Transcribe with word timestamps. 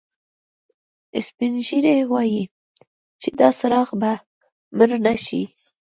سپین 1.27 1.53
ږیری 1.67 1.95
وایي 2.11 2.43
چې 3.21 3.29
دا 3.39 3.49
څراغ 3.59 3.89
به 4.01 4.11
مړ 4.77 4.89
نه 5.05 5.13
شي 5.25 5.41